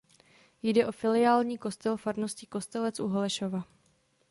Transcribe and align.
Jde 0.63 0.87
o 0.87 0.91
filiální 0.91 1.57
kostel 1.57 1.97
farnosti 1.97 2.45
Kostelec 2.45 2.99
u 2.99 3.07
Holešova. 3.07 3.63